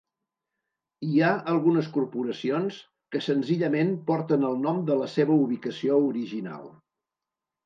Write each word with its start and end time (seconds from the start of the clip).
Hi 1.07 1.19
ha 1.25 1.33
algunes 1.51 1.89
corporacions 1.97 2.79
que 3.17 3.21
senzillament 3.27 3.93
porten 4.09 4.49
el 4.51 4.59
nom 4.65 4.81
de 4.89 4.97
la 5.03 5.11
seva 5.19 5.37
ubicació 5.45 6.01
original. 6.09 6.67